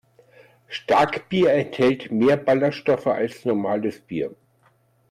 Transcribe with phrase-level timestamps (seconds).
[0.67, 4.33] Starkbier enthält mehr Ballerstoffe als normales Bier.